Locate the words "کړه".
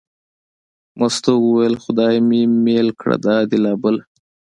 2.99-3.15